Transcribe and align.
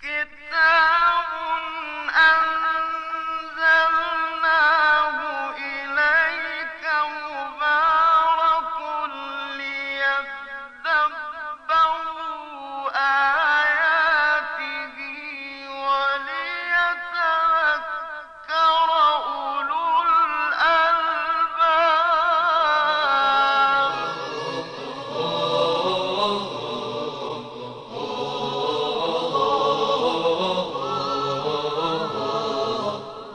Get 0.00 0.28
kitab 0.30 1.07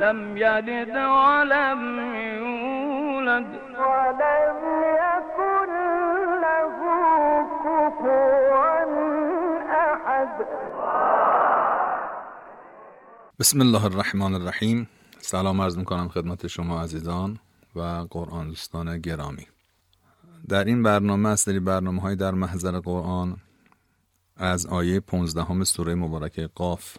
لم 0.00 0.36
يلد 0.36 0.96
ولم 1.18 1.82
يولد. 2.38 3.48
ولم 3.90 4.58
يكن 5.04 5.70
له 6.44 6.76
كفوا 7.64 8.84
احد 9.88 10.46
بسم 13.40 13.60
الله 13.60 13.86
الرحمن 13.86 14.34
الرحیم. 14.34 14.88
سلام 15.18 15.60
عرض 15.60 15.78
می‌کنم 15.78 16.08
خدمت 16.08 16.46
شما 16.46 16.82
عزیزان 16.82 17.38
و 17.76 17.80
قرآن 18.10 18.48
دوستان 18.48 18.98
گرامی. 18.98 19.46
در 20.48 20.64
این 20.64 20.82
برنامه 20.82 21.28
از 21.28 21.40
سری 21.40 21.60
برنامه 21.60 22.02
های 22.02 22.16
در 22.16 22.30
محضر 22.30 22.80
قرآن 22.80 23.36
از 24.36 24.66
آیه 24.66 25.00
15 25.00 25.64
سوره 25.64 25.94
مبارکه 25.94 26.46
قاف 26.54 26.96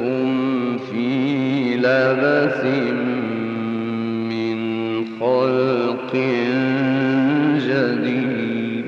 هم 0.00 0.78
فی 0.78 1.76
لبس 1.76 2.64
من 4.30 4.60
خلق 5.20 6.12
جدید. 7.66 8.86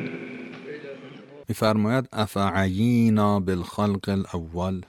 میفرماید 1.48 2.08
افعینا 2.12 3.40
بالخلق 3.40 4.08
الاول 4.08 4.82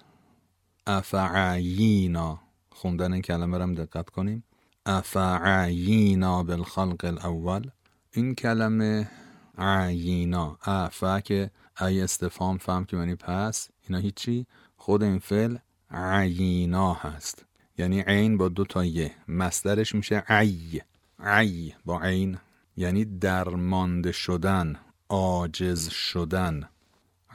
افعینا. 0.88 2.48
خوندن 2.80 3.13
این 3.13 3.22
کلمه 3.22 3.58
رو 3.58 3.73
دقت 3.73 4.09
کنیم. 4.09 4.44
افعینا 4.85 6.44
بالخلق 6.44 7.06
الاول. 7.06 7.69
این 8.12 8.35
کلمه 8.35 9.09
عینا 9.57 10.57
افع 10.62 11.19
که 11.19 11.51
ای 11.81 12.01
استفام 12.01 12.57
فهم 12.57 12.85
که 12.85 12.97
یعنی 12.97 13.16
پس 13.16 13.69
اینا 13.88 14.01
هیچی. 14.01 14.45
خود 14.78 15.03
این 15.03 15.19
فعل 15.19 15.57
عینا 15.91 16.94
هست. 16.94 17.45
یعنی 17.78 18.01
عین 18.01 18.38
با 18.38 18.50
دو 18.50 18.66
تا 18.66 18.85
یه. 18.85 19.12
مصدرش 19.28 19.95
میشه 19.95 20.23
عی 20.28 20.81
عی 21.19 21.73
با 21.85 22.01
عین. 22.01 22.38
یعنی 22.78 23.06
درمانده 23.06 24.12
شدن 24.12 24.75
عاجز 25.09 25.89
شدن. 25.89 26.69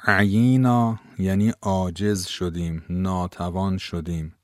عینا 0.07 1.01
یعنی 1.19 1.53
عاجز 1.63 2.27
شدیم 2.27 2.83
ناتوان 2.89 3.79
شدیم. 3.79 4.35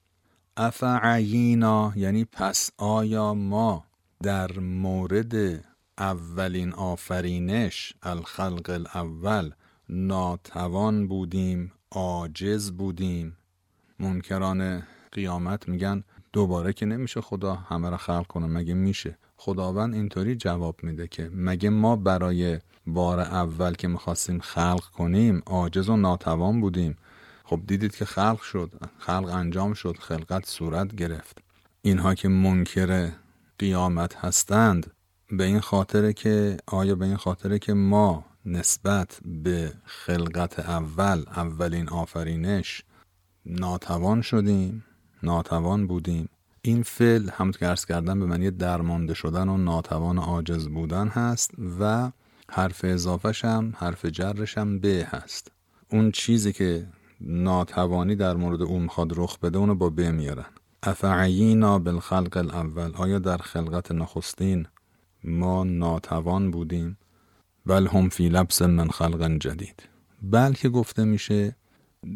افعینا 0.60 1.92
یعنی 1.96 2.24
پس 2.24 2.70
آیا 2.76 3.34
ما 3.34 3.84
در 4.22 4.58
مورد 4.58 5.64
اولین 5.98 6.72
آفرینش 6.72 7.92
الخلق 8.02 8.70
الاول 8.70 9.50
ناتوان 9.88 11.08
بودیم 11.08 11.72
عاجز 11.90 12.70
بودیم؟ 12.70 13.36
منکران 13.98 14.82
قیامت 15.12 15.68
میگن 15.68 16.04
دوباره 16.32 16.72
که 16.72 16.86
نمیشه 16.86 17.20
خدا 17.20 17.54
همه 17.54 17.90
را 17.90 17.96
خلق 17.96 18.26
کنه 18.26 18.46
مگه 18.46 18.74
میشه؟ 18.74 19.18
خداوند 19.36 19.94
اینطوری 19.94 20.36
جواب 20.36 20.76
میده 20.82 21.08
که 21.08 21.30
مگه 21.34 21.70
ما 21.70 21.96
برای 21.96 22.58
بار 22.86 23.20
اول 23.20 23.74
که 23.74 23.88
می‌خواستیم 23.88 24.38
خلق 24.38 24.84
کنیم 24.84 25.42
عاجز 25.46 25.88
و 25.88 25.96
ناتوان 25.96 26.60
بودیم؟ 26.60 26.96
خب 27.50 27.60
دیدید 27.66 27.96
که 27.96 28.04
خلق 28.04 28.40
شد 28.40 28.72
خلق 28.98 29.28
انجام 29.34 29.74
شد 29.74 29.96
خلقت 30.00 30.46
صورت 30.46 30.94
گرفت. 30.94 31.38
اینها 31.82 32.14
که 32.14 32.28
منکر 32.28 33.10
قیامت 33.58 34.16
هستند 34.16 34.92
به 35.30 35.44
این 35.44 35.60
خاطره 35.60 36.12
که 36.12 36.56
آیا 36.66 36.94
به 36.94 37.04
این 37.06 37.16
خاطره 37.16 37.58
که 37.58 37.72
ما 37.72 38.24
نسبت 38.44 39.20
به 39.24 39.72
خلقت 39.84 40.58
اول 40.58 41.24
اولین 41.36 41.88
آفرینش 41.88 42.82
ناتوان 43.46 44.22
شدیم 44.22 44.84
ناتوان 45.22 45.86
بودیم. 45.86 46.28
این 46.62 46.82
فعل 46.82 47.30
هم 47.32 47.52
که 47.52 47.74
کردن 47.88 48.20
به 48.20 48.26
معنی 48.26 48.50
درمانده 48.50 49.14
شدن 49.14 49.48
و 49.48 49.56
ناتوان 49.56 50.18
و 50.18 50.20
عاجز 50.20 50.68
بودن 50.68 51.08
هست 51.08 51.50
و 51.80 52.10
حرف 52.50 52.84
اضافهش 52.84 53.44
هم 53.44 53.74
حرف 53.76 54.04
جرش 54.04 54.58
هم 54.58 54.78
به 54.78 55.08
هست. 55.10 55.50
اون 55.92 56.10
چیزی 56.10 56.52
که 56.52 56.86
ناتوانی 57.20 58.16
در 58.16 58.36
مورد 58.36 58.62
اون 58.62 58.82
می‌خواد 58.82 59.12
رخ 59.16 59.38
بده 59.38 59.58
اونو 59.58 59.74
با 59.74 59.90
ب 59.90 60.00
میارن. 60.00 60.46
افعینا 60.82 61.78
بالخلق 61.78 62.36
الاول 62.36 62.92
آیا 62.94 63.18
در 63.18 63.36
خلقت 63.36 63.92
نخستین 63.92 64.66
ما 65.24 65.64
ناتوان 65.64 66.50
بودیم؟ 66.50 66.98
بل 67.66 67.86
هم 67.86 68.08
فی 68.08 68.28
لبس 68.28 68.62
من 68.62 68.88
خلق 68.88 69.38
جدید. 69.38 69.82
بل 70.22 70.52
که 70.52 70.68
گفته 70.68 71.04
میشه 71.04 71.56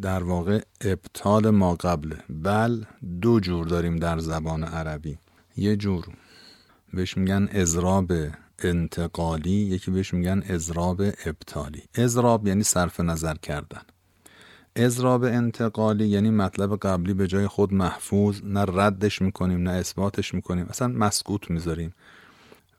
در 0.02 0.22
واقع 0.22 0.60
ابطال 0.80 1.50
ما 1.50 1.74
قبله. 1.74 2.16
بل 2.28 2.84
دو 3.20 3.40
جور 3.40 3.66
داریم 3.66 3.96
در 3.96 4.18
زبان 4.18 4.64
عربی. 4.64 5.18
یه 5.56 5.76
جور 5.76 6.06
بهش 6.92 7.16
میگن 7.16 7.48
ازراب 7.52 8.12
انتقالی 8.58 9.50
یکی 9.50 9.90
بهش 9.90 10.14
میگن 10.14 10.42
ازراب 10.48 11.02
ابطالی. 11.02 11.82
ازراب 11.94 12.46
یعنی 12.46 12.62
صرف 12.62 13.00
نظر 13.00 13.34
کردن. 13.34 13.82
ازراب 14.76 15.24
انتقالی 15.24 16.06
یعنی 16.06 16.30
مطلب 16.30 16.76
قبلی 16.76 17.14
به 17.14 17.26
جای 17.26 17.46
خود 17.46 17.74
محفوظ 17.74 18.40
نه 18.44 18.64
ردش 18.68 19.22
می‌کنیم 19.22 19.62
نه 19.62 19.70
اثباتش 19.70 20.34
می‌کنیم 20.34 20.66
اصلا 20.70 20.88
مسکوت 20.88 21.50
می‌ذاریم. 21.50 21.94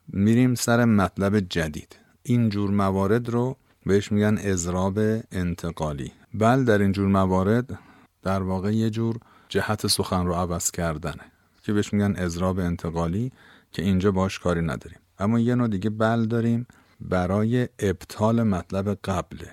میریم 0.08 0.54
سر 0.54 0.84
مطلب 0.84 1.40
جدید. 1.40 1.96
این 2.22 2.48
جور 2.48 2.70
موارد 2.70 3.28
رو 3.28 3.56
بهش 3.86 4.12
میگن 4.12 4.38
ازراب 4.38 4.98
انتقالی. 5.32 6.12
بل 6.34 6.64
در 6.64 6.78
این 6.78 6.92
جور 6.92 7.08
موارد 7.08 7.78
در 8.22 8.42
واقع 8.42 8.74
یه 8.74 8.90
جور 8.90 9.18
جهت 9.48 9.86
سخن 9.86 10.26
رو 10.26 10.34
عوض 10.34 10.70
کردنه 10.70 11.32
که 11.62 11.72
بهش 11.72 11.92
میگن 11.92 12.16
ازراب 12.16 12.58
انتقالی 12.58 13.32
که 13.72 13.82
اینجا 13.82 14.10
باش 14.10 14.38
کاری 14.38 14.60
نداریم. 14.60 14.98
اما 15.18 15.40
یه 15.40 15.54
نوع 15.54 15.68
دیگه 15.68 15.90
بل 15.90 16.26
داریم 16.26 16.66
برای 17.00 17.68
ابطال 17.78 18.42
مطلب 18.42 18.98
قبله. 19.04 19.50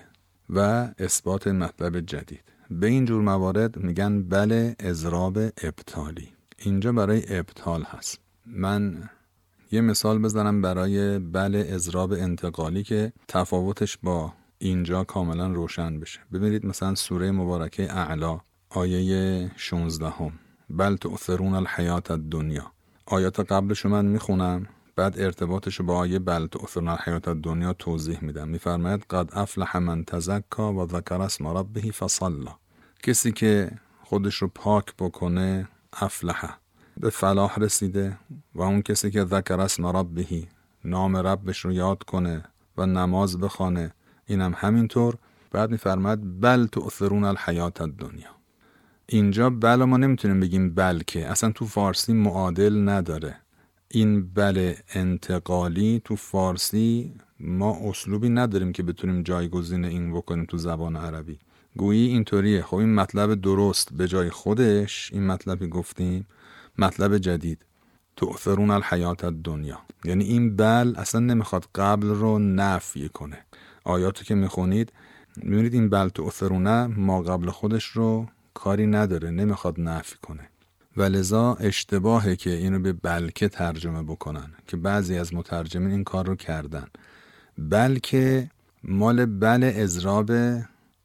و 0.54 0.88
اثبات 0.98 1.46
مطلب 1.46 2.00
جدید. 2.00 2.42
به 2.70 2.86
این 2.86 3.04
جور 3.04 3.22
موارد 3.22 3.76
میگن 3.76 4.22
بله 4.22 4.76
ازراب 4.80 5.38
ابطالی. 5.38 6.28
اینجا 6.58 6.92
برای 6.92 7.38
ابطال 7.38 7.82
هست. 7.82 8.18
من 8.46 9.10
یه 9.72 9.80
مثال 9.80 10.18
بزنم 10.18 10.62
برای 10.62 11.18
بله 11.18 11.58
ازراب 11.58 12.12
انتقالی 12.12 12.82
که 12.82 13.12
تفاوتش 13.28 13.98
با 14.02 14.32
اینجا 14.58 15.04
کاملا 15.04 15.46
روشن 15.52 16.00
بشه. 16.00 16.20
ببینید 16.32 16.66
مثلا 16.66 16.94
سوره 16.94 17.30
مبارکه 17.30 17.92
اعلا 17.92 18.40
آیه 18.70 19.50
16 19.56 20.08
هم 20.08 20.32
بل 20.70 20.96
تؤثرون 20.96 21.54
الحیات 21.54 22.10
الدنیا. 22.10 22.72
آیات 23.06 23.40
قبلشو 23.40 23.88
من 23.88 24.04
می‌خونم. 24.04 24.66
بعد 24.96 25.20
ارتباطش 25.20 25.80
با 25.80 25.96
آیه 25.96 26.18
بل 26.18 26.46
تؤثرون 26.46 26.88
الحیات 26.88 27.28
دنیا 27.28 27.72
توضیح 27.72 28.24
میدم. 28.24 28.48
میفرماید 28.48 29.04
قد 29.10 29.30
افلح 29.32 29.78
من 29.78 30.04
تزکا 30.04 30.72
و 30.72 30.86
ذکر 30.88 31.20
اسم 31.20 31.46
ربه 31.46 31.80
فصلا. 31.80 32.54
کسی 33.02 33.32
که 33.32 33.70
خودش 34.04 34.34
رو 34.34 34.48
پاک 34.54 34.94
بکنه 34.98 35.68
افلح. 35.92 36.56
به 36.96 37.10
فلاح 37.10 37.58
رسیده 37.58 38.18
و 38.54 38.62
اون 38.62 38.82
کسی 38.82 39.10
که 39.10 39.24
ذکر 39.24 39.60
اسم 39.60 39.86
ربه 39.86 40.26
نام 40.84 41.16
ربش 41.16 41.58
رو 41.58 41.72
یاد 41.72 42.02
کنه 42.02 42.44
و 42.76 42.86
نماز 42.86 43.40
بخوانه 43.40 43.94
اینم 44.26 44.54
همینطور. 44.56 45.14
بعد 45.52 45.70
میفرماید 45.70 46.40
بل 46.40 46.66
تؤثرون 46.66 47.24
الحیات 47.24 47.80
الدنیا. 47.80 48.28
اینجا 49.06 49.50
بل 49.50 49.84
ما 49.84 49.96
نمی‌تونیم 49.96 50.40
بگیم 50.40 50.74
بلکه 50.74 51.26
اصلا 51.26 51.52
تو 51.52 51.66
فارسی 51.66 52.12
معادل 52.12 52.88
نداره. 52.88 53.36
این 53.94 54.26
بل 54.34 54.74
انتقالی 54.94 56.02
تو 56.04 56.16
فارسی 56.16 57.14
ما 57.40 57.78
اسلوبی 57.84 58.28
نداریم 58.28 58.72
که 58.72 58.82
بتونیم 58.82 59.22
جایگزین 59.22 59.84
این 59.84 60.12
بکنیم 60.12 60.44
تو 60.44 60.56
زبان 60.56 60.96
عربی. 60.96 61.38
گویی 61.76 62.08
اینطوریه. 62.08 62.62
خب 62.62 62.76
این 62.76 62.94
مطلب 62.94 63.34
درست 63.34 63.92
به 63.92 64.08
جای 64.08 64.30
خودش 64.30 65.10
این 65.12 65.26
مطلبی 65.26 65.68
گفتیم. 65.68 66.26
مطلب 66.78 67.18
جدید. 67.18 67.64
تؤثرون 68.16 68.70
الحیات 68.70 69.24
دنیا 69.24 69.78
یعنی 70.04 70.24
این 70.24 70.56
بل 70.56 70.94
اصلا 70.96 71.20
نمی‌خواد 71.20 71.68
قبل 71.74 72.06
رو 72.06 72.38
نفی 72.38 73.08
کنه. 73.08 73.38
آیاتو 73.84 74.24
که 74.24 74.34
می‌خونید 74.34 74.92
می‌بینید 75.36 75.74
این 75.74 75.88
بل 75.88 76.08
تؤثرونه 76.08 76.86
ما 76.86 77.22
قبل 77.22 77.50
خودش 77.50 77.84
رو 77.84 78.26
کاری 78.54 78.86
نداره 78.86 79.30
نمی‌خواد 79.30 79.80
نفی 79.80 80.16
کنه. 80.22 80.48
و 80.96 81.02
لذا 81.02 81.54
اشتباهه 81.54 82.36
که 82.36 82.50
اینو 82.50 82.78
به 82.78 82.92
بلکه 82.92 83.48
ترجمه 83.48 84.02
بکنن 84.02 84.50
که 84.66 84.76
بعضی 84.76 85.18
از 85.18 85.34
مترجمین 85.34 85.90
این 85.90 86.04
کار 86.04 86.26
رو 86.26 86.36
کردن. 86.36 86.86
بلکه 87.58 88.50
مال 88.84 89.26
بل 89.26 89.64
ازراب 89.76 90.30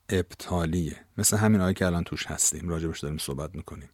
ابتالیه 0.10 0.96
مثل 1.18 1.38
همین 1.38 1.62
آیه 1.62 1.74
که 1.74 1.86
الان 1.86 2.04
توش 2.04 2.26
هستیم 2.28 2.70
راجبش 2.70 3.00
داریم 3.00 3.18
صحبت 3.18 3.56
می‌کنیم. 3.56 3.90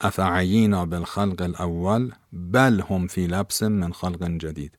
افعینا 0.00 0.86
بالخلق 0.86 1.42
الاول 1.42 2.12
بل 2.32 2.80
هم 2.90 3.06
فی 3.06 3.26
لبس 3.26 3.62
من 3.62 3.92
خلق 3.92 4.38
جدید. 4.38 4.78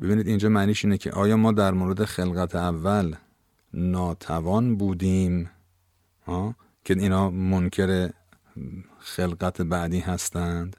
ببینید 0.00 0.26
اینجا 0.28 0.48
معنیش 0.48 0.84
اینه 0.84 0.98
که 0.98 1.10
آیا 1.10 1.36
ما 1.36 1.52
در 1.52 1.70
مورد 1.70 2.04
خلقت 2.04 2.54
اول 2.54 3.14
ناتوان 3.74 4.76
بودیم؟ 4.76 5.50
ها؟ 6.26 6.54
که 6.84 6.94
اینا 6.94 7.30
منکر 7.30 8.10
خلقت 8.98 9.62
بعدی 9.62 10.00
هستند. 10.00 10.76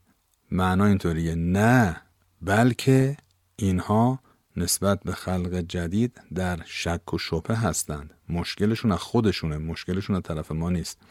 معنا 0.51 0.85
اینطوریه. 0.85 1.35
نه 1.35 2.01
بلکه 2.41 3.17
اینها 3.55 4.19
نسبت 4.57 4.99
به 5.03 5.11
خلق 5.11 5.53
جدید 5.53 6.21
در 6.35 6.59
شک 6.65 7.13
و 7.13 7.17
شبه 7.17 7.55
هستند. 7.55 8.13
مشکلشون 8.29 8.91
از 8.91 8.99
خودشونه 8.99 9.57
مشکلشون 9.57 10.15
از 10.15 10.21
طرف 10.21 10.51
ما 10.51 10.69
نیست. 10.69 11.01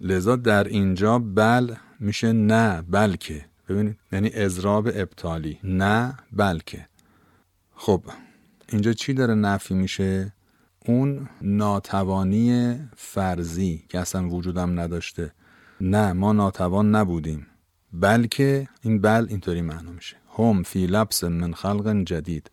لذا 0.00 0.36
در 0.36 0.64
اینجا 0.64 1.18
بل 1.18 1.74
میشه 2.00 2.32
نه 2.32 2.82
بلکه. 2.82 3.44
ببینید 3.68 3.96
یعنی 4.12 4.30
اضراب 4.34 4.86
ابطالی. 4.94 5.58
نه 5.64 6.16
بلکه. 6.32 6.88
خب 7.74 8.04
اینجا 8.68 8.92
چی 8.92 9.14
داره 9.14 9.34
نفی 9.34 9.74
میشه؟ 9.74 10.32
اون 10.86 11.28
ناتوانی 11.42 12.78
فرضی 12.96 13.84
که 13.88 13.98
اصلا 13.98 14.28
وجودم 14.28 14.80
نداشته. 14.80 15.32
نه 15.80 16.12
ما 16.12 16.32
ناتوان 16.32 16.94
نبودیم. 16.94 17.46
بلکه 17.92 18.68
این 18.82 19.00
بل 19.00 19.26
اینطوری 19.28 19.60
معنا 19.60 19.90
میشه. 19.90 20.16
هم 20.38 20.62
فی 20.62 20.86
لبس 20.86 21.24
من 21.24 21.52
خلق 21.52 22.04
جدید. 22.04 22.50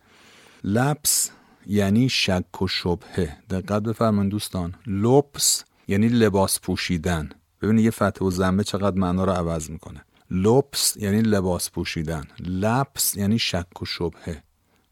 لبس 0.64 1.30
یعنی 1.66 2.08
شک 2.08 2.62
و 2.62 2.68
شبهه. 2.68 3.36
دقت 3.50 3.82
بفرمایید 3.82 4.30
دوستان. 4.30 4.74
لبس 4.86 5.64
یعنی 5.88 6.08
لباس 6.08 6.60
پوشیدن. 6.60 7.30
ببینید 7.62 7.84
یه 7.84 7.90
فتح 7.90 8.24
و 8.24 8.30
زنبه 8.30 8.64
چقدر 8.64 8.98
معنا 8.98 9.24
رو 9.24 9.32
عوض 9.32 9.70
می‌کنه. 9.70 10.04
لبس 10.30 10.96
یعنی 10.96 11.22
لباس 11.22 11.70
پوشیدن. 11.70 12.24
لبس 12.40 13.16
یعنی 13.16 13.38
شک 13.38 13.82
و 13.82 13.84
شبهه. 13.84 14.42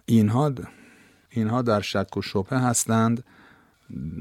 اینها 0.07 0.53
اینها 1.31 1.63
در 1.63 1.81
شک 1.81 2.17
و 2.17 2.23
شبهه 2.23 2.59
هستند 2.59 3.25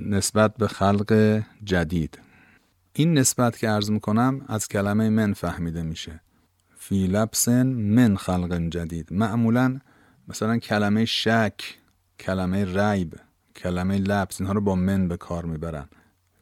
نسبت 0.09 0.57
به 0.57 0.68
خلق 0.68 1.41
جدید. 1.63 2.19
این 2.97 3.18
نسبت 3.18 3.57
که 3.57 3.69
عرض 3.69 3.92
می‌کنم 3.92 4.45
از 4.47 4.68
کلمه 4.68 5.09
من 5.09 5.33
فهمیده 5.33 5.83
میشه. 5.83 6.21
فی 6.77 7.07
لبسن 7.07 7.68
من 7.68 8.18
خلق 8.18 8.69
جدید. 8.69 9.13
معمولا 9.13 9.80
مثلا 10.27 10.57
کلمه 10.57 11.06
شک 11.06 11.77
کلمه 12.19 12.65
ریب 12.65 13.15
کلمه 13.56 13.97
لبس 13.97 14.42
اینها 14.42 14.53
رو 14.53 14.62
با 14.62 14.75
من 14.75 15.07
به 15.07 15.18
کار 15.18 15.45
می‌برن. 15.45 15.88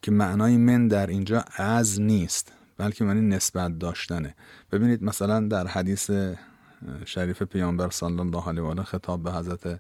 که 0.01 0.11
معنای 0.11 0.57
من 0.57 0.87
در 0.87 1.07
اینجا 1.07 1.45
از 1.55 2.01
نیست 2.01 2.53
بلکه 2.77 3.03
معنی 3.03 3.35
نسبت 3.35 3.79
داشتنه. 3.79 4.35
ببینید 4.71 5.03
مثلا 5.03 5.47
در 5.47 5.67
حدیث 5.67 6.11
شریف 7.05 7.43
پیامبر 7.43 7.89
صلی 7.89 8.19
الله 8.19 8.49
علیه 8.49 8.61
و 8.61 8.65
آله 8.65 8.83
خطاب 8.83 9.23
به 9.23 9.31
حضرت 9.31 9.79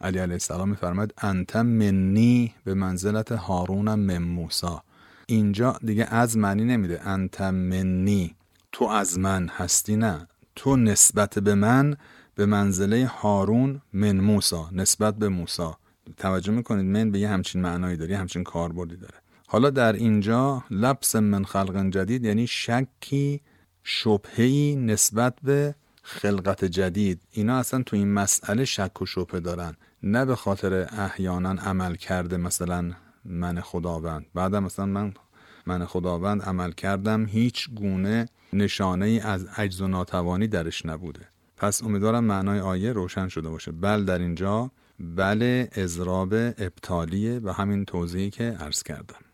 علی 0.00 0.18
علیه 0.18 0.34
السلام 0.34 0.68
میفرماید 0.68 1.14
انت 1.18 1.56
منی 1.56 2.54
به 2.64 2.74
منزلت 2.74 3.32
هارون 3.32 3.94
من 3.94 4.18
موسا 4.18 4.82
اینجا 5.30 5.78
دیگه 5.84 6.04
از 6.04 6.36
معنی 6.36 6.64
نمیده. 6.64 7.08
انت 7.08 7.40
منی. 7.40 8.34
تو 8.72 8.84
از 8.84 9.18
من 9.18 9.48
هستی 9.48 9.96
نه. 9.96 10.28
تو 10.56 10.76
نسبت 10.76 11.38
به 11.38 11.54
من 11.54 11.96
به 12.34 12.46
منزله 12.46 13.06
هارون 13.06 13.82
من 13.92 14.20
موسا. 14.20 14.68
نسبت 14.72 15.14
به 15.16 15.28
موسا. 15.28 15.78
توجه 16.16 16.52
می‌کنید؟ 16.52 16.86
من 16.86 17.10
به 17.10 17.18
یه 17.18 17.28
همچین 17.28 17.62
معنایی 17.62 17.96
داره 17.96 18.16
همچین 18.16 18.44
کاربردی 18.44 18.96
داره. 18.96 19.14
حالا 19.46 19.70
در 19.70 19.92
اینجا 19.92 20.64
لبس 20.70 21.16
من 21.16 21.44
خلق 21.44 21.90
جدید 21.90 22.24
یعنی 22.24 22.46
شکی 22.46 23.40
شبهی 23.84 24.76
نسبت 24.76 25.34
به 25.42 25.74
خلقت 26.02 26.64
جدید. 26.64 27.20
اینا 27.30 27.58
اصلا 27.58 27.82
تو 27.82 27.96
این 27.96 28.12
مسئله 28.12 28.64
شک 28.64 29.02
و 29.02 29.06
شبه 29.06 29.40
دارن. 29.40 29.76
نه 30.02 30.24
به 30.24 30.36
خاطر 30.36 30.88
احیانا 30.98 31.50
عمل 31.50 31.94
کرده 31.94 32.36
مثلا 32.36 32.92
من 33.28 33.60
خداوند. 33.60 34.26
بعدم 34.34 34.64
مثلا 34.64 34.86
من 34.86 35.14
من 35.66 35.84
خداوند 35.84 36.42
عمل 36.42 36.72
کردم 36.72 37.26
هیچ 37.26 37.70
گونه 37.70 38.28
نشانه 38.52 39.06
ای 39.06 39.20
از 39.20 39.44
عجز 39.44 39.80
و 39.80 39.88
ناتوانی 39.88 40.46
درش 40.46 40.86
نبوده. 40.86 41.28
پس 41.56 41.82
امیدوارم 41.82 42.24
معنای 42.24 42.60
آیه 42.60 42.92
روشن 42.92 43.28
شده 43.28 43.48
باشه. 43.48 43.72
بل 43.72 44.04
در 44.04 44.18
اینجا 44.18 44.70
بل 45.00 45.66
ازراب 45.72 46.34
ابتالیه 46.34 47.40
و 47.44 47.50
همین 47.52 47.84
توضیحی 47.84 48.30
که 48.30 48.44
عرض 48.44 48.82
کردم. 48.82 49.27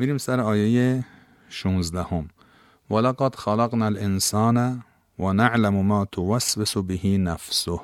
میریم 0.00 0.18
سر 0.18 0.40
آیه 0.40 1.04
16 1.48 2.02
هم 2.02 2.28
ولقد 2.90 3.34
خلقنا 3.34 3.86
الانسان 3.86 4.84
و 5.18 5.32
نعلم 5.32 5.86
ما 5.86 6.04
توسوس 6.04 6.76
به 6.76 7.18
نفسه. 7.18 7.80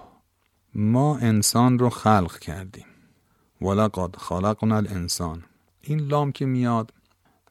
ما 0.75 1.19
انسان 1.19 1.79
رو 1.79 1.91
خلق 1.91 2.39
کردیم. 2.39 2.85
ولقد 3.61 4.17
خلقنا 4.17 4.77
الانسان 4.77 5.43
این 5.83 6.01
لام 6.01 6.33
که 6.33 6.47
میاد 6.47 6.93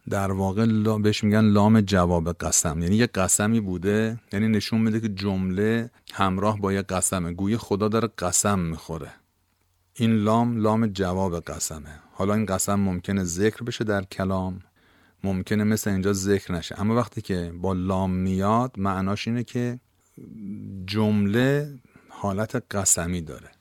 در 0.09 0.31
واقع 0.31 0.65
بهش 0.97 1.23
میگن 1.23 1.45
لام 1.45 1.81
جواب 1.81 2.31
قسم. 2.33 2.81
یعنی 2.81 2.95
یه 2.95 3.07
قسمی 3.07 3.59
بوده 3.59 4.19
یعنی 4.33 4.47
نشون 4.47 4.81
میده 4.81 4.99
که 4.99 5.09
جمله 5.09 5.91
همراه 6.13 6.59
با 6.59 6.73
یه 6.73 6.81
قسمه. 6.81 7.33
گویه 7.33 7.57
خدا 7.57 7.87
داره 7.87 8.09
قسم 8.17 8.59
می‌خوره. 8.59 9.11
این 9.93 10.15
لام 10.15 10.57
لام 10.57 10.87
جواب 10.87 11.39
قسمه. 11.39 12.04
حالا 12.17 12.33
این 12.33 12.45
قسم 12.45 12.75
ممکنه 12.75 13.23
ذکر 13.23 13.63
بشه 13.63 13.83
در 13.83 14.03
کلام 14.03 14.59
ممکنه 15.23 15.63
مثل 15.63 15.89
اینجا 15.89 16.13
ذکر 16.13 16.53
نشه. 16.53 16.81
اما 16.81 16.95
وقتی 16.95 17.21
که 17.21 17.53
با 17.61 17.73
لام 17.73 18.11
میاد 18.11 18.71
معناش 18.77 19.27
اینه 19.27 19.43
که 19.43 19.79
جمله 20.85 21.79
حالت 22.09 22.75
قسمی 22.75 23.21
داره. 23.21 23.51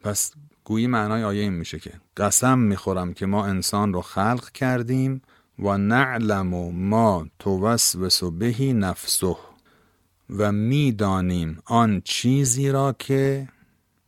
پس 0.00 0.32
گویی 0.64 0.86
معنای 0.86 1.24
آیه 1.24 1.42
این 1.42 1.52
میشه 1.52 1.78
که 1.78 1.92
قسم 2.16 2.58
می‌خورم 2.58 3.12
که 3.12 3.26
ما 3.26 3.46
انسان 3.46 3.92
رو 3.92 4.00
خلق 4.00 4.50
کردیم 4.50 5.22
و 5.58 5.78
نعلم 5.78 6.54
و 6.54 6.72
ما 6.72 7.26
توسوس 7.38 8.24
بهی 8.24 8.72
نفسه 8.72 9.36
و 10.30 10.52
می‌دانیم 10.52 11.58
آن 11.64 12.02
چیزی 12.04 12.70
را 12.70 12.92
که 12.98 13.48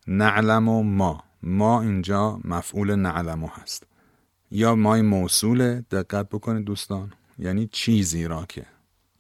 نعلم 0.07 0.69
و 0.69 0.83
ما. 0.83 1.26
ما 1.47 1.83
اینجا 1.83 2.41
مفعول 2.45 2.95
نعلم 2.95 3.45
هست. 3.45 3.87
یا 4.51 4.75
مای 4.75 5.03
موصول 5.03 5.81
دقت 5.81 6.29
بکنید 6.29 6.65
دوستان 6.65 7.13
یعنی 7.39 7.69
چیزی 7.73 8.25
را 8.25 8.47
که. 8.49 8.67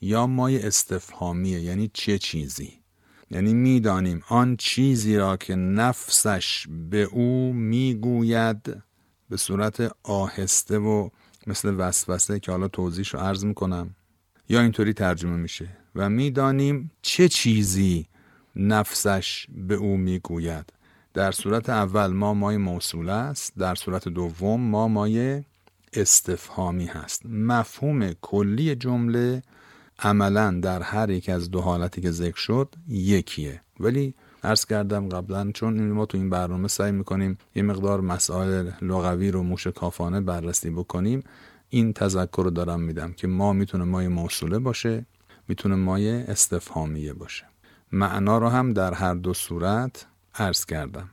یا 0.00 0.26
مای 0.26 0.62
استفهامیه 0.62 1.60
یعنی 1.60 1.90
چه 1.92 2.18
چیزی. 2.18 2.72
یعنی 3.30 3.54
می‌دانیم 3.54 4.22
آن 4.28 4.56
چیزی 4.56 5.16
را 5.16 5.36
که 5.36 5.54
نفسش 5.54 6.66
به 6.90 7.02
او 7.02 7.52
می‌گوید 7.52 8.82
به 9.30 9.36
صورت 9.36 9.92
آهسته 10.02 10.78
و 10.78 11.08
مثل 11.46 11.74
وسوسه 11.78 12.40
که 12.40 12.52
حالا 12.52 12.68
توضیحش 12.68 13.14
رو 13.14 13.20
عرض 13.20 13.44
می‌کنم. 13.44 13.94
یا 14.48 14.60
اینطوری 14.60 14.92
ترجمه 14.92 15.36
میشه. 15.36 15.68
و 15.94 16.10
می‌دانیم 16.10 16.90
چه 17.02 17.28
چیزی 17.28 18.06
نفسش 18.56 19.46
به 19.68 19.74
او 19.74 19.96
می‌گوید. 19.96 20.72
در 21.16 21.32
صورت 21.32 21.68
اول 21.70 22.06
ما 22.06 22.34
مای 22.34 22.56
موصول 22.56 23.08
است 23.08 23.52
در 23.58 23.74
صورت 23.74 24.08
دوم 24.08 24.60
ما 24.60 24.88
مای 24.88 25.44
استفهامی 25.92 26.86
هست. 26.86 27.26
مفهوم 27.26 28.12
کلی 28.12 28.74
جمله 28.74 29.42
عملا 29.98 30.60
در 30.62 30.82
هر 30.82 31.10
یک 31.10 31.28
از 31.28 31.50
دو 31.50 31.60
حالتی 31.60 32.00
که 32.00 32.10
ذکر 32.10 32.36
شد 32.36 32.74
یکیه. 32.88 33.60
ولی 33.80 34.14
عرض 34.44 34.66
کردم 34.66 35.08
قبلا 35.08 35.50
چون 35.54 35.90
ما 35.90 36.06
تو 36.06 36.18
این 36.18 36.30
برنامه 36.30 36.68
سعی 36.68 36.92
می‌کنیم 36.92 37.38
یه 37.54 37.62
مقدار 37.62 38.00
مسائل 38.00 38.70
لغوی 38.82 39.30
رو 39.30 39.42
موش 39.42 39.66
کافانه 39.66 40.20
بررسی 40.20 40.70
بکنیم 40.70 41.22
این 41.68 41.92
تذکر 41.92 42.42
رو 42.42 42.50
دارم 42.50 42.80
میدم 42.80 43.12
که 43.12 43.26
ما 43.26 43.52
می‌تونه 43.52 43.84
مای 43.84 44.08
موصوله 44.08 44.58
باشه 44.58 45.06
می‌تونه 45.48 45.74
مای 45.74 46.22
استفهامیه 46.22 47.12
باشه. 47.12 47.44
معنا 47.92 48.38
رو 48.38 48.48
هم 48.48 48.72
در 48.72 48.94
هر 48.94 49.14
دو 49.14 49.34
صورت 49.34 50.06
عرض 50.38 50.64
کردم 50.64 51.10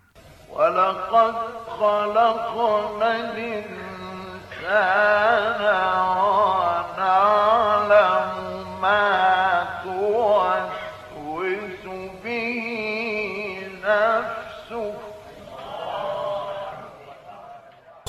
ولقد 0.57 1.35
خلقنا 1.79 2.53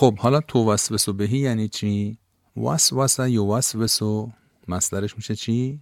خب 0.05 0.19
حالا 0.19 0.41
تو 0.41 0.73
وسوسو 0.73 1.13
بهی 1.13 1.39
یعنی 1.39 1.69
چی؟ 1.69 2.19
وسوسه 2.57 3.31
یو 3.31 3.47
وسوسو 3.47 4.31
مصدرش 4.69 5.17
میشه 5.17 5.35
چی؟ 5.35 5.81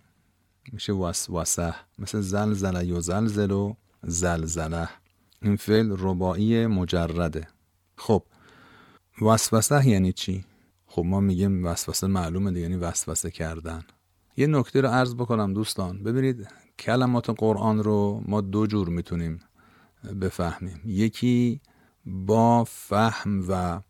میشه 0.73 0.93
وسوسه 0.93 1.75
مثل 1.99 2.21
زلزله 2.21 2.87
یو 2.87 3.01
زلزلو 3.01 3.75
زلزله 4.03 4.89
این 5.43 5.57
فعل 5.57 5.97
رباعی 5.99 6.67
مجرده. 6.67 7.49
خب 7.97 8.23
وسوسه 9.23 9.89
یعنی 9.89 10.13
چی؟ 10.13 10.45
خب 10.87 11.03
ما 11.05 11.21
میگیم 11.21 11.65
وسوسه 11.65 12.07
معلومه 12.07 12.51
دیگه 12.51 12.63
یعنی 12.63 12.77
وسوسه 12.77 13.31
کردن. 13.31 13.83
یه 14.37 14.47
نکته 14.47 14.81
رو 14.81 14.89
عرض 14.89 15.15
بکنم 15.15 15.53
دوستان. 15.53 16.03
ببینید 16.03 16.49
کلمات 16.79 17.31
قرآن 17.31 17.83
رو 17.83 18.23
ما 18.27 18.41
دو 18.41 18.67
جور 18.67 18.89
می‌تونیم 18.89 19.41
بفهمیم. 20.21 20.81
یکی 20.85 21.61
با 22.07 22.65
فهم 22.65 23.45
و 23.49 23.81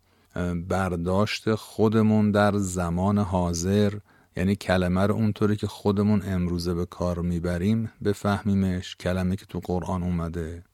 برداشت 0.68 1.54
خودمون 1.54 2.30
در 2.30 2.56
زمان 2.56 3.18
حاضر 3.18 3.98
یعنی 4.36 4.56
کلمه 4.56 5.06
رو 5.06 5.14
اونطوری 5.14 5.56
که 5.56 5.66
خودمون 5.66 6.22
امروزه 6.24 6.74
به 6.74 6.86
کار 6.86 7.18
می‌بریم 7.18 7.90
بفهمیمش. 8.04 8.96
کلمه 8.96 9.36
که 9.36 9.46
تو 9.46 9.60
قرآن 9.60 10.02
اومده. 10.02 10.64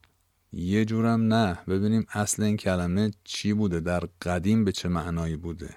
یه 0.53 0.85
جورم 0.85 1.33
نه. 1.33 1.59
ببینیم 1.67 2.05
اصل 2.13 2.43
این 2.43 2.57
کلمه 2.57 3.11
چی 3.23 3.53
بوده 3.53 3.79
در 3.79 4.03
قدیم 4.21 4.63
به 4.63 4.71
چه 4.71 4.89
معنایی 4.89 5.35
بوده. 5.35 5.75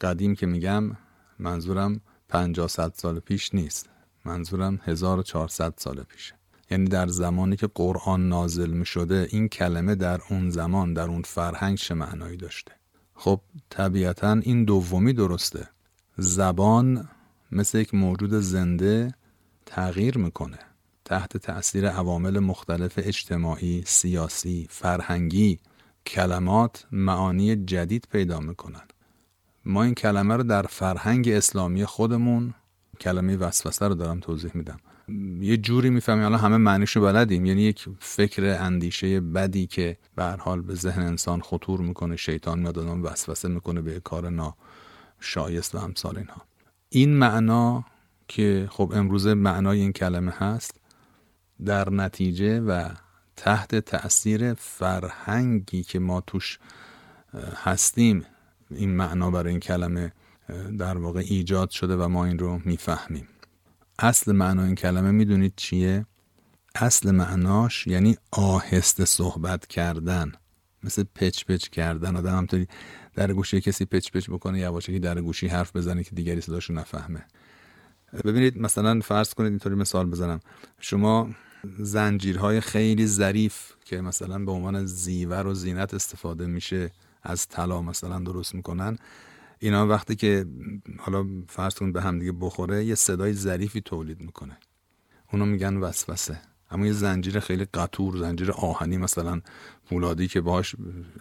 قدیم 0.00 0.34
که 0.34 0.46
میگم 0.46 0.90
منظورم 1.38 2.00
50 2.28 2.68
سال 2.94 3.20
پیش 3.20 3.54
نیست. 3.54 3.88
منظورم 4.24 4.80
1400 4.84 5.74
سال 5.76 6.02
پیشه. 6.02 6.34
یعنی 6.70 6.84
در 6.84 7.06
زمانی 7.06 7.56
که 7.56 7.66
قرآن 7.74 8.28
نازل 8.28 8.70
می 8.70 8.86
شده 8.86 9.28
این 9.30 9.48
کلمه 9.48 9.94
در 9.94 10.20
اون 10.30 10.50
زمان 10.50 10.94
در 10.94 11.08
اون 11.08 11.22
فرهنگ 11.22 11.78
چه 11.78 11.94
معنایی 11.94 12.36
داشته؟ 12.36 12.72
خب 13.14 13.40
طبیعتا 13.70 14.32
این 14.32 14.64
دومی 14.64 15.12
درسته. 15.12 15.68
زبان 16.18 17.08
مثل 17.52 17.78
یک 17.78 17.94
موجود 17.94 18.34
زنده 18.34 19.14
تغییر 19.66 20.18
می‌کنه. 20.18 20.58
تحت 21.06 21.36
تأثیر 21.36 21.88
عوامل 21.88 22.38
مختلف 22.38 22.92
اجتماعی، 22.96 23.82
سیاسی، 23.86 24.66
فرهنگی 24.70 25.58
کلمات 26.06 26.86
معانی 26.92 27.56
جدید 27.56 28.08
پیدا 28.12 28.40
می‌کنن 28.40 28.82
ما 29.64 29.82
این 29.82 29.94
کلمه 29.94 30.36
رو 30.36 30.42
در 30.42 30.62
فرهنگ 30.62 31.28
اسلامی 31.28 31.84
خودمون 31.84 32.54
کلمه 33.00 33.36
وسوسه 33.36 33.88
رو 33.88 33.94
دارم 33.94 34.20
توضیح 34.20 34.50
میدم. 34.54 34.78
یه 35.40 35.56
جوری 35.56 35.90
می‌فهمیم 35.90 36.24
الان 36.24 36.38
همه 36.38 36.56
معنیشو 36.56 37.00
بلدیم. 37.00 37.46
یعنی 37.46 37.62
یک 37.62 37.84
فکر 37.98 38.44
اندیشه 38.60 39.20
بدی 39.20 39.66
که 39.66 39.96
به 40.16 40.24
حال 40.24 40.60
به 40.60 40.74
ذهن 40.74 41.02
انسان 41.02 41.40
خطور 41.40 41.80
می‌کنه 41.80 42.16
شیطان 42.16 42.58
میاد 42.58 42.78
آدم 42.78 43.04
وسوسه 43.04 43.48
می‌کنه 43.48 43.80
به 43.80 44.00
کار 44.00 44.30
ناشایست 44.30 45.74
و 45.74 45.78
امثال 45.78 46.18
اینها. 46.18 46.42
این 46.88 47.16
معنا 47.16 47.84
که 48.28 48.68
خب 48.70 48.92
امروزه 48.94 49.34
معنای 49.34 49.80
این 49.80 49.92
کلمه 49.92 50.32
هست 50.32 50.80
در 51.64 51.90
نتیجه 51.90 52.60
و 52.60 52.88
تحت 53.36 53.74
تأثیر 53.74 54.54
فرهنگی 54.54 55.82
که 55.82 55.98
ما 55.98 56.20
توش 56.20 56.58
هستیم 57.64 58.24
این 58.70 58.96
معنا 58.96 59.30
برای 59.30 59.50
این 59.50 59.60
کلمه 59.60 60.12
در 60.78 60.98
واقع 60.98 61.20
ایجاد 61.20 61.70
شده 61.70 61.96
و 61.96 62.08
ما 62.08 62.24
این 62.24 62.38
رو 62.38 62.60
می‌فهمیم. 62.64 63.28
اصل 63.98 64.32
معنا 64.32 64.64
این 64.64 64.74
کلمه 64.74 65.10
می‌دونید 65.10 65.52
چیه؟ 65.56 66.06
اصل 66.74 67.10
معناش 67.10 67.86
یعنی 67.86 68.16
آهسته 68.30 69.04
صحبت 69.04 69.66
کردن 69.66 70.32
مثل 70.82 71.04
پچ 71.14 71.44
پچ 71.44 71.68
کردن. 71.68 72.16
آدم 72.16 72.36
همطوری 72.36 72.68
در 73.14 73.32
گوشی 73.32 73.60
کسی 73.60 73.84
پچ 73.84 74.10
پچ 74.10 74.30
بکنه 74.30 74.58
یواشکی 74.58 74.98
در 74.98 75.20
گوشی 75.20 75.46
حرف 75.48 75.76
بزنه 75.76 76.04
که 76.04 76.10
دیگری 76.14 76.40
صداشو 76.40 76.72
نفهمه. 76.72 77.24
ببینید 78.24 78.58
مثلا 78.58 79.00
فرض 79.00 79.34
کنید 79.34 79.50
اینطوری 79.50 79.74
مثال 79.74 80.10
بزنم. 80.10 80.40
شما 80.80 81.30
زنجیرهای 81.78 82.60
خیلی 82.60 83.06
ظریف 83.06 83.72
که 83.84 84.00
مثلا 84.00 84.38
به 84.38 84.52
عنوان 84.52 84.86
زیور 84.86 85.46
و 85.46 85.54
زینت 85.54 85.94
استفاده 85.94 86.46
میشه 86.46 86.90
از 87.22 87.48
طلا 87.48 87.82
مثلا 87.82 88.18
درست 88.18 88.54
می‌کنن. 88.54 88.98
اینا 89.58 89.86
وقتی 89.86 90.16
که 90.16 90.46
حالا 90.98 91.26
فرض 91.48 91.74
کن 91.74 91.92
به 91.92 92.02
هم 92.02 92.18
دیگه 92.18 92.32
بخوره 92.32 92.84
یه 92.84 92.94
صدای 92.94 93.32
ظریفی 93.32 93.80
تولید 93.80 94.20
می‌کنه. 94.20 94.58
اونو 95.32 95.46
میگن 95.46 95.76
وسوسه. 95.76 96.40
اما 96.70 96.86
یه 96.86 96.92
زنجیر 96.92 97.40
خیلی 97.40 97.64
قطور 97.64 98.16
زنجیر 98.16 98.52
آهنی 98.52 98.96
مثلا 98.96 99.40
فولادی 99.84 100.28
که 100.28 100.40
باهاش 100.40 100.76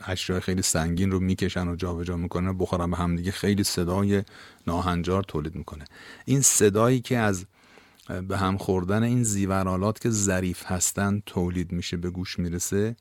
اشیاء 0.05 0.39
خیلی 0.39 0.61
سنگین 0.61 1.11
رو 1.11 1.19
می‌کشن 1.19 1.67
و 1.67 1.75
جابجا 1.75 2.17
می‌کنه 2.17 2.53
بخورن 2.53 2.91
به 2.91 2.97
هم 2.97 3.15
دیگه 3.15 3.31
خیلی 3.31 3.63
صدای 3.63 4.23
ناهنجار 4.67 5.23
تولید 5.23 5.55
می‌کنه. 5.55 5.85
این 6.25 6.41
صدایی 6.41 6.99
که 6.99 7.17
از 7.17 7.45
به 8.27 8.37
هم 8.37 8.57
خوردن 8.57 9.03
این 9.03 9.23
زیورالات 9.23 9.99
که 10.01 10.09
ظریف 10.09 10.63
هستن 10.65 11.21
تولید 11.25 11.71
میشه 11.71 11.97
به 11.97 12.09
گوش 12.09 12.39
می‌رسه. 12.39 12.95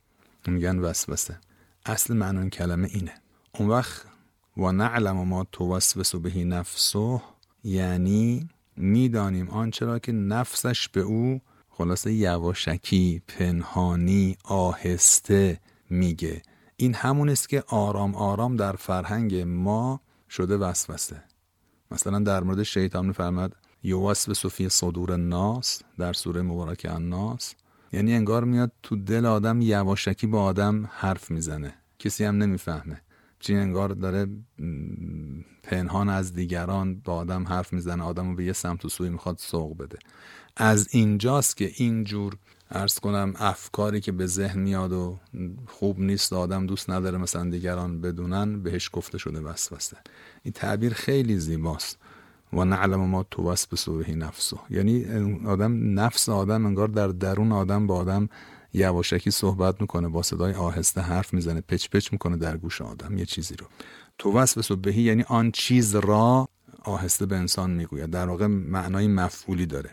میگن 0.46 0.78
وسوسه. 0.78 1.38
اصل 1.86 2.14
معنی 2.14 2.50
کلمه 2.50 2.88
اینه. 2.92 3.14
اون 3.52 3.68
وقت 3.68 4.06
و 4.56 4.72
نعلم 4.72 5.16
ما 5.16 5.46
توسوس 5.52 6.16
بهی 6.16 6.44
نفسه 6.44 7.22
یعنی 7.64 8.48
می‌دانیم 8.76 9.50
آنچه 9.50 9.86
را 9.86 9.98
که 9.98 10.12
نفسش 10.12 10.88
به 10.88 11.00
او 11.00 11.40
خلاصه 11.68 12.12
یواشکی 12.12 13.22
پنهانی 13.28 14.36
آهسته 14.44 15.60
میگه. 15.90 16.42
این 16.76 16.94
همون 16.94 17.28
است 17.28 17.48
که 17.48 17.64
آرام 17.66 18.14
آرام 18.14 18.56
در 18.56 18.72
فرهنگ 18.72 19.36
ما 19.36 20.00
شده 20.30 20.56
وسوسه. 20.56 21.22
مثلا 21.90 22.18
در 22.18 22.42
مورد 22.42 22.62
شیطان 22.62 23.06
میفرماد 23.06 23.56
یوسوس 23.84 24.46
فی 24.46 24.68
صدور 24.68 25.12
الناس 25.12 25.82
در 25.98 26.12
سوره 26.12 26.42
مبارکه 26.42 26.94
الناس. 26.94 27.54
یعنی 27.92 28.14
انگار 28.14 28.44
میاد 28.44 28.72
تو 28.82 28.96
دل 28.96 29.26
آدم 29.26 29.60
یواشکی 29.60 30.26
با 30.26 30.42
آدم 30.42 30.90
حرف 30.92 31.30
می‌زنه. 31.30 31.74
کسی 31.98 32.24
هم 32.24 32.36
نمی‌فهمه. 32.38 33.00
چی 33.40 33.54
انگار 33.54 33.88
داره 33.88 34.26
پنهان 35.62 36.08
از 36.08 36.32
دیگران 36.32 36.94
با 36.94 37.14
آدم 37.14 37.48
حرف 37.48 37.72
می‌زنه 37.72 38.02
آدم 38.02 38.28
رو 38.28 38.34
به 38.34 38.44
یه 38.44 38.52
سمت 38.52 38.84
و 38.84 38.88
سوی 38.88 39.08
می‌خواد 39.08 39.38
سوق 39.38 39.76
بده. 39.76 39.98
از 40.56 40.88
اینجاست 40.90 41.56
که 41.56 41.70
اینجور 41.74 42.36
ارز 42.70 42.98
کنم 42.98 43.34
افکاری 43.36 44.00
که 44.00 44.12
به 44.12 44.26
ذهن 44.26 44.60
میاد 44.60 44.92
و 44.92 45.18
خوب 45.66 46.00
نیست 46.00 46.32
آدم 46.32 46.66
دوست 46.66 46.90
نداره 46.90 47.18
مثلا 47.18 47.50
دیگران 47.50 48.00
بدونن 48.00 48.62
بهش 48.62 48.90
گفته 48.92 49.18
شده 49.18 49.40
وسوسه. 49.40 49.96
این 50.42 50.52
تعبیر 50.52 50.94
خیلی 50.94 51.38
زیباست. 51.38 51.98
و 52.54 52.64
نعلم 52.64 53.00
ما 53.00 53.22
تو 53.30 53.50
وسط 53.50 53.88
به 53.90 54.14
نفسه. 54.14 54.56
یعنی 54.70 55.04
آدم 55.46 56.00
نفس 56.00 56.28
آدم 56.28 56.66
انگار 56.66 56.88
در 56.88 57.08
درون 57.08 57.52
آدم 57.52 57.86
با 57.86 57.96
آدم 57.96 58.28
یواشکی 58.72 59.30
صحبت 59.30 59.80
می‌کنه 59.80 60.08
با 60.08 60.22
صدای 60.22 60.52
آهسته 60.52 61.00
حرف 61.00 61.34
می‌زنه 61.34 61.60
پچ 61.60 61.88
پچ 61.88 62.12
می‌کنه 62.12 62.36
در 62.36 62.56
گوش 62.56 62.82
آدم 62.82 63.18
یه 63.18 63.24
چیزی 63.24 63.56
رو. 63.56 63.66
تو 64.18 64.32
وسط 64.32 64.72
بهی 64.72 65.02
یعنی 65.02 65.24
آن 65.28 65.50
چیز 65.50 65.94
را 65.94 66.48
آهسته 66.84 67.26
به 67.26 67.36
انسان 67.36 67.70
می‌گوید. 67.70 68.10
در 68.10 68.26
واقع 68.26 68.46
معنای 68.46 69.06
مفعولی 69.06 69.66
داره. 69.66 69.90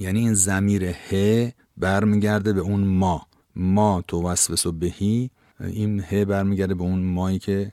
یعنی 0.00 0.18
این 0.18 0.34
زمیر 0.34 0.84
ه 1.10 1.52
برمیگرده 1.76 2.52
به 2.52 2.60
اون 2.60 2.80
ما. 2.80 3.26
ما 3.56 4.04
تو 4.08 4.28
وسوس 4.28 4.66
بهی 4.66 5.30
این 5.60 6.00
ه 6.00 6.24
برمیگرده 6.24 6.74
به 6.74 6.82
اون 6.82 7.02
مایی 7.02 7.38
که 7.38 7.72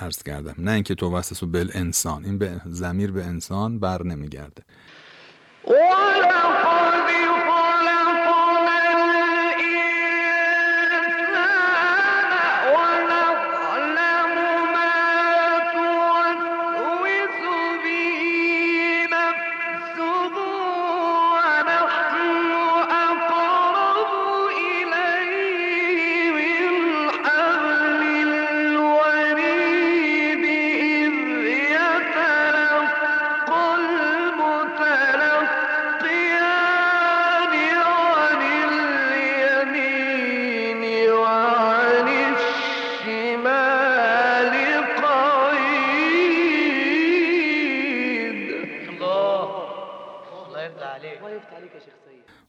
عرض 0.00 0.22
کردم. 0.22 0.54
نه 0.58 0.70
اینکه 0.70 0.94
تو 0.94 1.16
وسوس 1.16 1.44
به 1.44 1.66
انسان. 1.72 2.24
این 2.24 2.38
به 2.38 2.60
زمیر 2.66 3.12
به 3.12 3.24
انسان 3.24 3.78
بر 3.78 4.02
نمیگرده. 4.02 4.62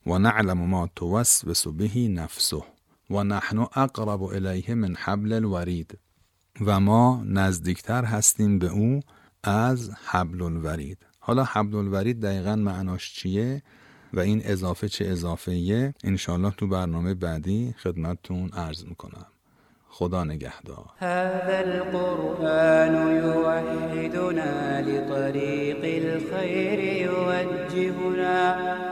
و 0.06 0.18
نعلم 0.18 0.58
ما 0.58 0.90
توسوس 0.96 1.68
به 1.68 2.08
نفسه 2.08 2.62
و 3.10 3.24
نحن 3.24 3.58
اقرب 3.58 4.22
الیه 4.22 4.74
من 4.74 4.94
حبل 4.94 5.32
الورید. 5.32 5.98
و 6.66 6.80
ما 6.80 7.22
نزدیکتر 7.26 8.04
هستیم 8.04 8.58
به 8.58 8.68
او 8.68 9.00
از 9.44 9.90
حبل 10.04 10.42
الورید. 10.42 10.98
حالا 11.18 11.44
حبل 11.44 11.76
الورید 11.76 12.20
دقیقا 12.20 12.56
معناش 12.56 13.14
چیه؟ 13.14 13.62
و 14.12 14.20
این 14.20 14.42
اضافه 14.44 14.88
چه 14.88 15.06
اضافه 15.06 15.52
ایه 15.52 15.94
انشالله 16.04 16.50
تو 16.50 16.66
برنامه 16.66 17.14
بعدی 17.14 17.74
خدمتتون 17.82 18.50
عرض 18.52 18.84
می‌کنم. 18.84 19.26
خدا 19.88 20.24
نگهدار. 20.24 20.84
هذا 20.98 21.58
القرآن 21.58 23.16
يوحدنا 23.16 24.80
لطريق 24.80 26.04
الخير 26.04 26.78
يوجهنا. 26.78 28.91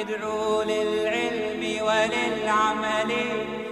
يدعو 0.00 0.62
للعلم 0.62 1.62
وللعمل 1.86 3.10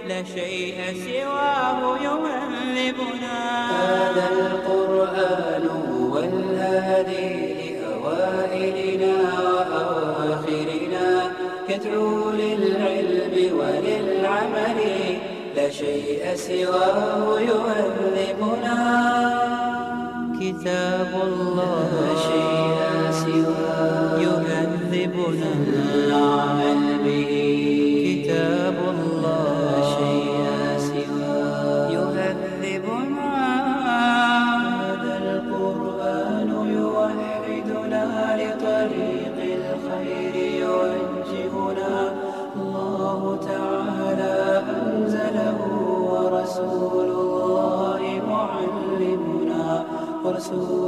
لا 0.07 0.23
شيء 0.23 0.77
سواه 1.05 1.97
يهذبنا 1.97 3.37
هذا 3.71 4.25
القرآن 4.31 5.65
هو 5.67 6.13
الهادي 6.17 7.33
لأوائلنا 7.59 9.15
وأواخرنا 9.49 11.07
يدعو 11.69 12.29
للعلم 12.31 13.35
وللعمل 13.59 14.79
لا 15.55 15.69
شيء 15.69 16.35
سواه 16.35 17.39
يهذبنا 17.39 18.77
كتاب 20.39 21.11
الله. 21.23 21.89
لا 22.01 22.13
شيء 22.29 22.79
سواه 23.11 24.19
يهذبنا 24.21 24.48
العمل 25.33 26.83
به 27.03 27.31
كتاب 28.05 28.75
الله 28.93 29.19
لا 29.21 29.81
شيء 29.97 30.29
سواه 30.77 31.89
يهذبنا 31.91 33.31
هذا 33.89 35.13
القرآن 35.17 36.49
يوحدنا 36.77 38.03
لطريق 38.39 39.37
الخير 39.59 40.35
يوجهنا 40.65 41.93
الله 42.55 43.21
تعالى 43.51 44.37
أنزله 44.81 45.57
ورسول 46.11 47.09
الله 47.09 48.01
معلمنا 48.29 49.85
ورسول 50.25 50.78